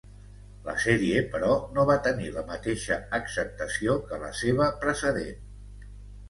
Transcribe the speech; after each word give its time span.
La 0.67 0.73
sèrie 0.85 1.19
però, 1.35 1.51
no 1.75 1.83
va 1.89 1.97
tenir 2.07 2.29
la 2.37 2.45
mateixa 2.53 2.97
acceptació 3.19 3.99
que 4.09 4.21
la 4.25 4.33
seva 4.41 4.71
precedent. 4.87 5.93